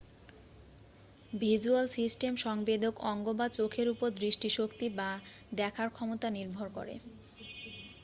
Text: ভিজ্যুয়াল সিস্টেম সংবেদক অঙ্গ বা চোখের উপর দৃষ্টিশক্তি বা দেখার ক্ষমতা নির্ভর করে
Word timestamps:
ভিজ্যুয়াল 1.33 1.85
সিস্টেম 1.89 2.33
সংবেদক 2.37 2.93
অঙ্গ 3.03 3.25
বা 3.33 3.47
চোখের 3.49 3.87
উপর 3.89 4.09
দৃষ্টিশক্তি 4.17 4.87
বা 4.91 5.09
দেখার 5.53 5.89
ক্ষমতা 5.89 6.27
নির্ভর 6.29 6.67
করে 6.69 6.95